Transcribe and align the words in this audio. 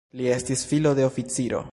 Li 0.19 0.29
estis 0.35 0.63
filo 0.71 0.93
de 1.01 1.05
oficiro. 1.11 1.63